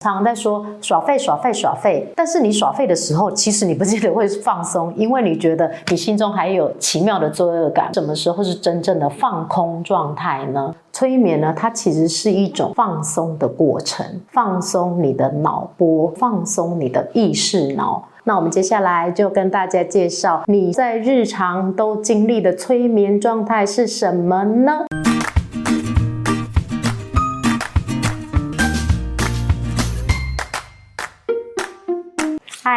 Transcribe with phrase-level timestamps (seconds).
[0.00, 7.92] 常在说耍废、耍废、耍废，但是你耍废的时候，其实你不见得会放松，因为你觉得你心中还有奇妙的罪恶感。
[7.92, 10.72] 什么时候是真正的放空状态呢？
[10.92, 18.06] 催眠呢，它其实是一种放松的过程，放松你的脑波，放松你的意识脑。
[18.22, 24.84] 那我们接下来就跟大家介绍你在日常都经历的催眠状态是什么呢？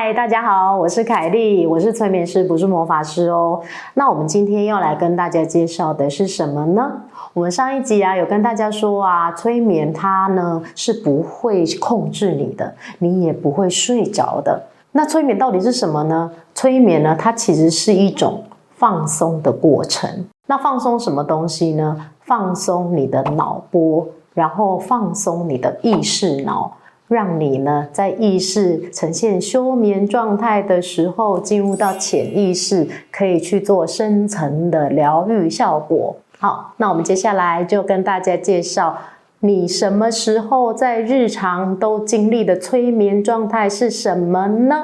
[0.04, 3.62] 嗨，大家好，我是凯莉，我是催眠师，不是魔法师哦。
[3.94, 6.92] 那我们今天要来跟大家介绍的是什么呢？
[7.36, 14.64] 我们上一集啊有跟大家说啊，催眠它呢是不会控制你的，你也不会睡着的。
[14.94, 16.32] 那催眠到底是什么呢？
[16.56, 18.44] 催眠呢，它其实是一种
[18.74, 20.10] 放松的过程。
[20.48, 21.96] 那放松什么东西呢？
[22.22, 26.76] 放松你的脑波，然后放松你的意识脑。
[27.12, 36.16] 让你呢在意识呈现休眠状态的时候，进入到潜意识，可以去做深层的疗愈效果。
[36.40, 38.98] 好，那我们接下来就跟大家介绍，
[39.42, 44.82] 你什么时候在日常都经历的催眠状态是什么呢？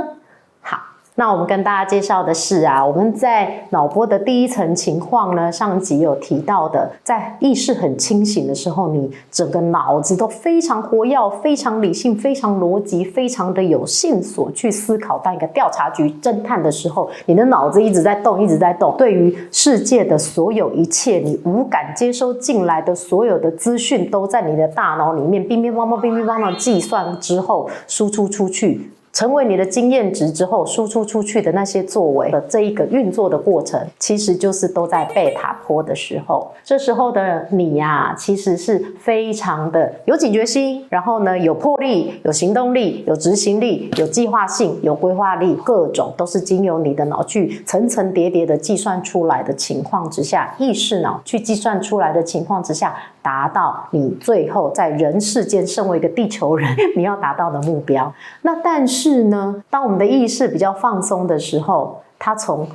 [1.20, 15.18] 那我们跟大家介绍的是啊，我们在脑波的第一层情况呢，上集有提到的，在意识很清醒的时候，你整个脑子都非常活跃、非常理性、非常逻辑、非常的有线索去思考。
[15.18, 18.96] 当一个调查局侦探的时候，你的脑子一直在动，一直在动。
[18.96, 28.92] 对于世界的所有一切，你无感接收进来的所有的资讯，都在你的大脑里面乒乒乓乓、乒乒乓乓计算之后输出出去。
[29.18, 36.52] 成为你的经验值之后，输出出去的那些作为的这一个运作的过程，其实就是都在贝塔波的时候。
[36.64, 52.96] 这时候的你呀、其实是非常的有警觉心，然后呢，有魄力、有行动力、有执行力、有计划性、有规划力，各种都是经由你的脑去层层叠叠的计算出来的情况之下，意识脑去计算出来的情况之下。
[53.20, 56.66] 达到你最后在人世间身为一个地球人，
[56.96, 58.10] 你要达到的目标。
[58.44, 62.68] 那但是是呢，当我们的意识比较放松的时候，它从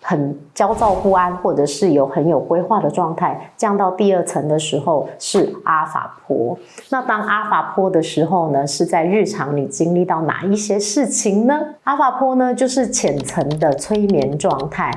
[0.00, 6.56] 很焦躁不安，或者是有很有规划的状态，降到第二层的时候是阿法波。
[6.88, 11.60] 那当阿法波的时候呢，是在日常你经历到哪一些事情呢？
[11.84, 14.90] 阿法波呢，就是浅层的催眠状态。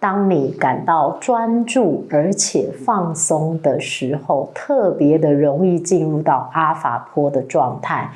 [0.00, 8.10] 当你感到专注而且放松的时候，特别的容易进入到阿法波的状态。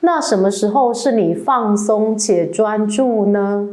[0.00, 3.68] 那什么时候是你放松且专注呢？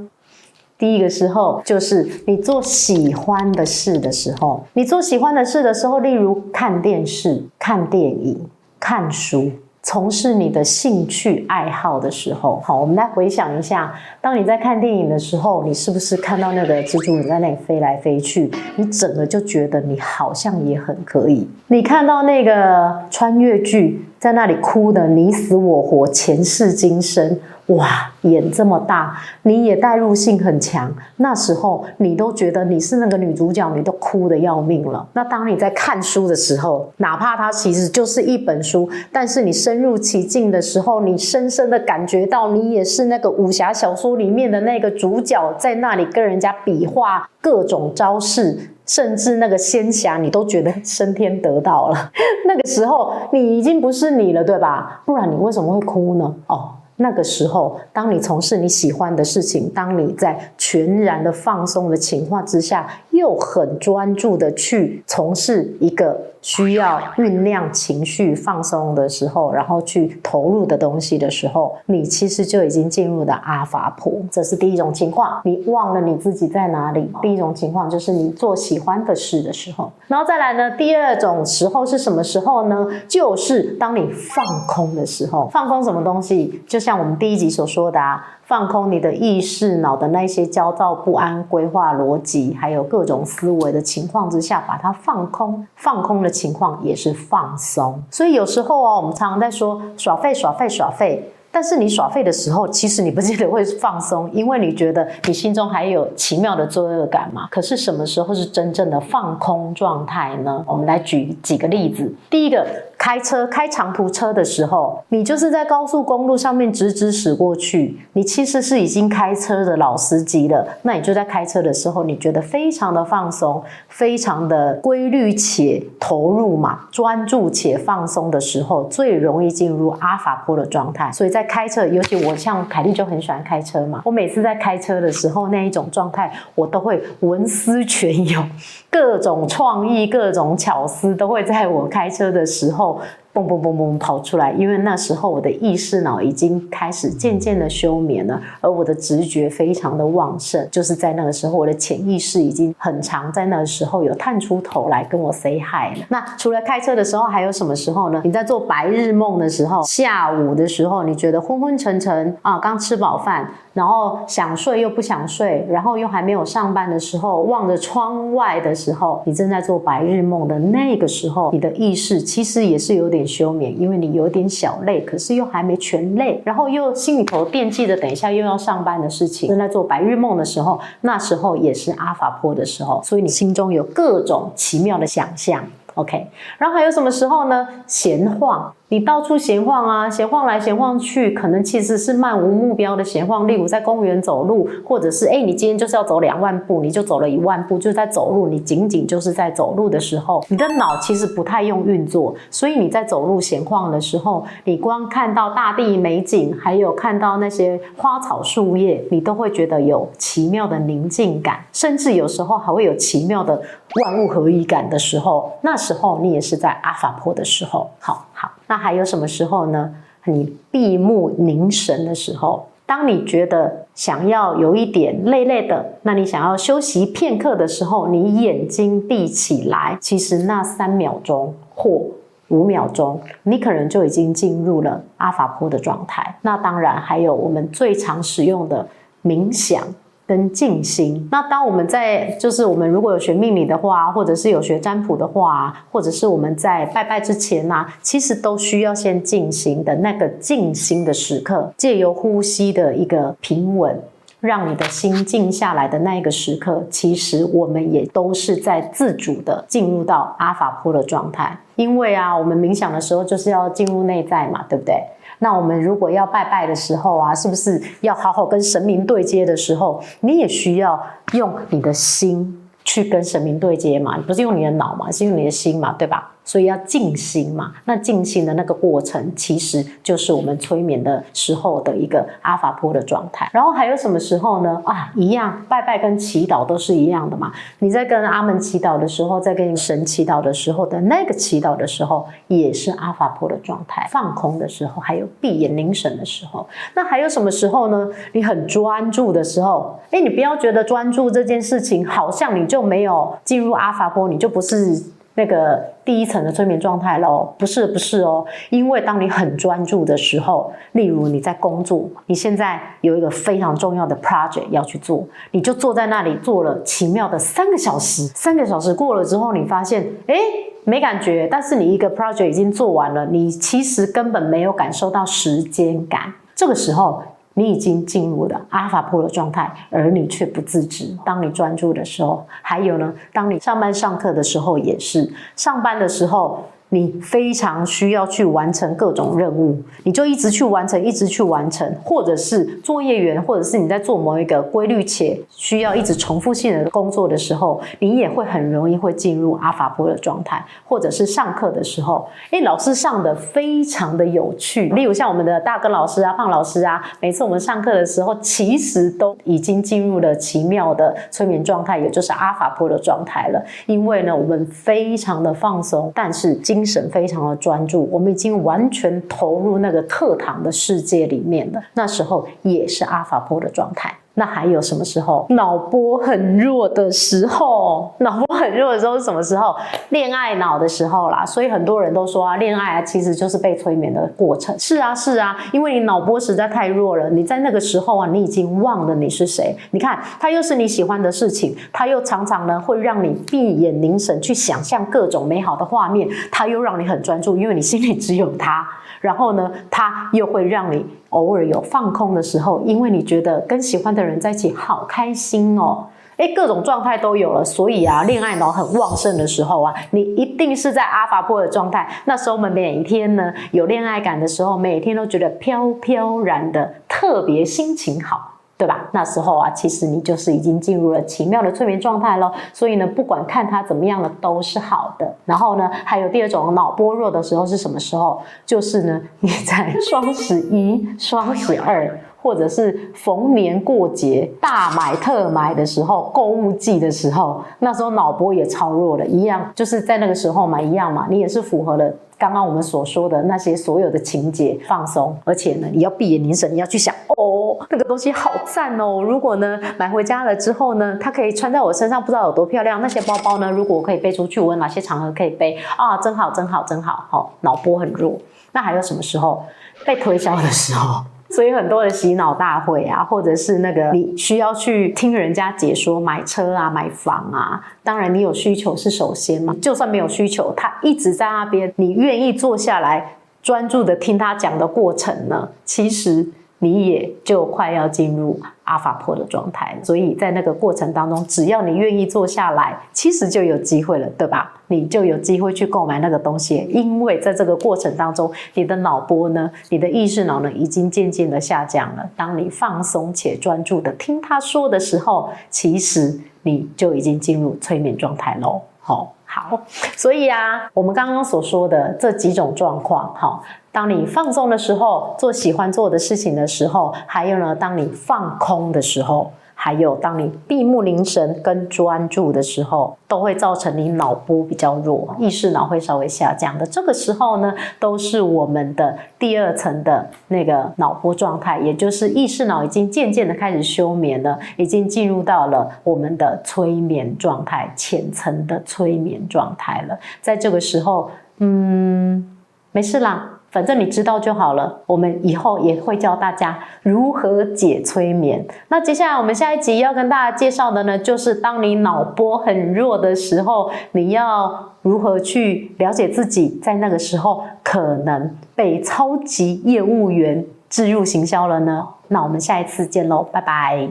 [0.78, 4.64] 第一个时候就是你做喜欢的事的时候。
[4.74, 8.40] 你做喜欢的事的时候，例如看电视、看电影、
[8.80, 9.52] 看书。
[9.84, 18.52] 从事你的兴趣爱好的时候，好，我们来回想一下，当你在看电影的时候，你是不是看到那个蜘蛛人在那里飞来飞去？
[18.76, 21.48] 你整个就觉得你好像也很可以。
[21.68, 27.40] 你看到那个穿越剧，在那里哭得你死我活，前世今生。
[27.68, 27.86] 哇，
[28.22, 30.90] 演这么大，你也代入性很强。
[31.18, 35.06] 那时候你都觉得你是那个女主角，你都哭得要命了。
[35.12, 52.12] 那当你在看书的时候，哪怕它其实就是一本书，但是你深入其境的时候，你深深的感觉到你也是那个武侠小说里面的那个主角，在那里跟人家比划各种招式，甚至那个仙侠，你都觉得升天得道了。
[52.48, 55.03] 那个时候你已经不是你了，对吧？
[55.06, 56.34] 不然你为什么会哭呢？
[56.48, 56.72] 哦。
[57.00, 62.88] 那个时候，当你从事你喜欢的事情，当你在全然的放松的情况之下，
[63.18, 74.14] 又很专注的去从事一个需要酝酿情绪放松的时候，然后去投入的东西的时候，你其实就已经进入了阿法波。
[74.32, 77.12] 这是第一种情况，你忘了你自己在哪里。
[77.22, 82.88] 第一种情况就是你做喜欢的事的时候，然后再来呢，第二种时候是什么时候呢？
[83.08, 85.50] 就是当你放空的时候。
[85.52, 86.62] 放空什么东西？
[86.68, 88.25] 就像我们第一集所说的啊。
[88.48, 95.68] 放空你的意识脑的那些焦躁不安、规划逻辑，还有各种思维的情况之下，把它放空。
[95.76, 98.02] 放空的情况也是放松。
[98.10, 101.30] 所以有时候啊，我们常常在说耍废、耍废、耍废。
[101.52, 107.48] 但是你耍废的时候，其实你不见得会放松，因为你觉得你心中还有奇妙的罪恶感嘛。
[107.50, 110.64] 可是什么时候是真正的放空状态呢？
[110.68, 112.14] 我们来举几个例子。
[112.30, 112.66] 第一个，
[112.98, 120.68] 开车开长途车的时候，你就是在高速公路上面直直驶过去，你其实是已经开车的老司机了。
[120.82, 131.12] 那你就在开车的时候，你觉得非常的放松，非常的规律且投入嘛，专注且放松的时候，最容易进入阿法波的状态。
[131.12, 138.50] 所以在开车，尤其我像凯莉就很喜欢开车嘛，我每次在开车的时候那一种状态，我都会文思泉涌，
[138.90, 142.87] 各种创意、各种巧思都会在我开车的时候。
[142.89, 143.04] Oh.
[143.38, 150.68] 蹦蹦蹦蹦跑出来，因为那时候我的意识脑已经开始渐渐的休眠了，而我的直觉非常的旺盛。
[150.72, 156.06] 就是在那个时候，我的潜意识已经很长在那个时候有探出头来跟我 say hi 了。
[156.10, 158.19] 那除了开车的时候，还有什么时候呢？
[158.24, 163.48] 你在做白日梦的时候，下午的时候，你觉得昏昏沉沉啊，刚吃饱饭。
[163.74, 185.62] 然后想睡又不想睡，然后又还没有上班的时候，望着窗外的时候，你正在做白日梦的那个时候，你的意识其实也是有点休眠，因为你有点小累，可是又还没全累，然后又心里头惦记着等一下又要上班的事情，正在做白日梦的时候，那时候也是阿法波的时候，所以你心中有各种奇妙的想象。
[185.95, 186.27] OK，
[186.57, 187.68] 然后还有什么时候呢？
[187.85, 188.74] 闲晃。
[188.89, 193.45] 你到处闲晃啊，闲晃来闲晃去，可能其实是漫无目标的闲晃。
[193.45, 198.48] 例如在公园走路，或者是诶，你今天就是要走两万步，你就走了一万步，就在走路。
[198.48, 213.62] 你仅仅就是在走路的时候，你的脑其实不太用运作，所以你在走路闲晃的时候，你光看到大地美景，还有看到那些花草树叶，你都会觉得有奇妙的宁静感，甚至有时候还会有奇妙的
[214.01, 217.89] 万物合一感的时候，那时候你也是在阿法波的时候。
[218.00, 218.25] 好。
[218.68, 219.96] 那还有什么时候呢？
[220.25, 232.02] 你闭目凝神的时候，当你觉得想要有一点累累的，那你想要休息片刻的时候，你眼睛闭起来，其实那三秒钟或
[232.50, 236.38] 五秒钟，你可能就已经进入了阿法波的状态。
[236.42, 238.86] 那当然还有我们最常使用的
[239.24, 239.81] 冥想。
[240.27, 241.27] 跟静心。
[241.31, 253.97] 那当我们在，就是我们如果有学命理的话，或者是有学占卜的话，或者是我们在拜拜之前呢，其实都需要先静心的那个静心的时刻，借由呼吸的一个平稳，
[254.41, 261.57] 让你的心静下来的那一个时刻，其实我们也都是在自主的进入到阿法波的状态。
[261.75, 264.95] 因为啊，我们冥想的时候就是要进入内在嘛，对不对？
[265.39, 271.00] 那我们如果要拜拜的时候啊，是不是要好好跟神明对接的时候，你也需要
[271.34, 274.18] 用你的心去跟神明对接嘛？
[274.25, 276.31] 不是用你的脑嘛，是用你的心嘛，对吧？
[276.45, 283.50] 所以要静心嘛，那静心的那个过程，其实就是我们催眠的时候的一个阿法波的状态。
[283.51, 284.81] 然后还有什么时候呢？
[284.86, 287.51] 啊，一样，拜拜跟祈祷都是一样的嘛。
[287.80, 294.07] 你在跟阿门祈祷的时候，在跟神祈祷的时候的那个祈祷的时候，也是阿法波的状态。
[294.10, 296.66] 放空的时候，还有闭眼凝神的时候。
[296.95, 298.07] 那还有什么时候呢？
[298.31, 305.01] 你很专注的时候，诶，你不要觉得专注这件事情好像你就没有进入阿法波，你就不是
[305.35, 305.95] 那个。
[306.07, 320.38] 第一层的催眠状态喽，不是不是哦，因为当你很专注的时候，例如你在工作，你现在有一个非常重要的 project 要去做，你就坐在那里做了奇妙的三个小时，三个小时过了之后，你发现，诶，
[320.85, 327.21] 没感觉，但是你一个 project 已经做完了，你其实根本没有感受到时间感，这个时候。
[327.57, 331.18] 你已经进入了阿法波的状态，而你却不自知。
[331.25, 336.63] 当你专注的时候，还有呢，当你上班上课的时候，也是上班的时候。
[336.98, 363.63] 你非常需要去完成各种任务，你就一直去完成，一直去完成，或者是作业员，或者是你在做某一个规律且需要一直重复性的工作的时候，你也会很容易会进入阿法波的状态，或者是上课的时候，诶，老师上的非常的有趣，例如像我们的大哥老师啊、胖老师啊，每次我们上课的时候，其实都已经进入了奇妙的催眠状态，也就是阿法波的状态了。
[363.86, 371.82] 因为呢，我们非常的放松，但是今精神非常的专注，我们已经完全投入那个课堂的世界里面了。
[371.96, 374.17] 那时候也是阿法波的状态。
[374.39, 378.13] 那还有什么时候脑波很弱的时候？
[378.20, 379.75] 脑波很弱的时候是什么时候？
[380.10, 381.44] 恋爱脑的时候啦。
[381.44, 384.77] 所以很多人都说啊，恋爱啊其实就是被催眠的过程。
[384.77, 387.27] 是啊，是啊，因为你脑波实在太弱了。
[387.32, 389.75] 你在那个时候啊，你已经忘了你是谁。
[389.89, 398.88] 你看，他又是你喜欢的事情，他又常常呢会让你闭眼凝神去想象各种美好的画面，他又让你很专注，因为你心里只有他。
[399.20, 406.05] 然后呢，他又会让你偶尔有放空的时候，因为你觉得跟喜欢的人人在一起好开心哦。
[406.38, 412.07] 诶，各种状态都有了，所以啊，恋爱脑很旺盛的时候啊，你一定是在阿法波的状态。
[412.25, 418.53] 那时候我们每一天呢，有恋爱感的时候，每天都觉得飘飘然的，特别心情好。
[418.79, 419.10] 对吧？
[419.12, 422.53] 那时候啊，其实你就是已经进入了奇妙的催眠状态咯。
[422.72, 425.36] 所以呢，不管看他怎么样的，都是好的。
[425.46, 428.39] 然后呢，还有第二种脑波弱的时候是什么时候？
[428.67, 442.13] 就是呢，你在双十一、双十二，或者是逢年过节大买特买的时候，购物季的时候，那时候脑波也超弱的，一样就是在那个时候嘛，一样嘛，你也是符合了。
[442.39, 449.24] 刚刚我们所说的那些所有的情节，放松，而且呢，你要闭眼凝神，你要去想哦，那个东西好赞哦。
[449.24, 453.01] 如果呢买回家了之后呢，它可以穿在我身上，不知道有多漂亮。
[453.01, 456.15] 那些包包呢，如果我可以背出去，我有哪些场合可以背啊？
[456.17, 457.25] 真好，真好，真好。
[457.27, 458.38] 好，脑波很弱。
[458.72, 459.63] 那还有什么时候
[460.06, 461.24] 被推销的时候？
[461.56, 467.82] 所以很多的洗脑大会啊，或者是那个你需要去听人家解说买车啊、买房啊。
[468.04, 469.75] 当然，你有需求是首先嘛。
[469.82, 475.70] 就算没有需求，他一直在那边，你愿意坐下来专注的听他讲的过程呢？
[475.84, 476.48] 其实。
[476.80, 484.74] 你也就快要进入阿法波的状态，所以在那个过程当中，只要你愿意坐下来，其实就有机会了，对吧？
[484.88, 492.29] 你就有机会去购买那个东西，因为在这个过程当中，你的脑波呢，你的意识脑呢，已经渐渐的下降了。
[492.38, 498.82] 当你放松且专注的听他说的时候，其实你就已经进入催眠状态喽。
[499.01, 499.82] 好，好，
[500.16, 503.60] 所以啊，我们刚刚所说的这几种状况，哈。
[503.92, 516.86] 当你放松的时候，做喜欢做的事情的时候，还有呢，当你放空的时候，还有当你闭目凝神跟专注的时候，都会造成你脑波比较弱，意识脑会稍微下降的。
[516.86, 530.17] 这个时候呢，都是我们的第二层的那个脑波状态，也就是意识脑已经渐渐的开始休眠了，已经进入到了我们的催眠状态，浅层的催眠状态了。
[530.41, 531.29] 在这个时候，
[531.60, 532.57] 嗯，
[532.91, 533.57] 没事啦。
[533.77, 535.03] 反正你知道就好了。
[535.05, 538.65] 我们以后也会教大家如何解催眠。
[538.88, 552.07] 那接下来我们下一集要跟大家介绍的呢，就是当你脑波很弱的时候，你要如何去了解自己，在那个时候可能被超级业务员置入行销了呢？
[552.29, 554.10] 那我们下一次见喽，拜拜。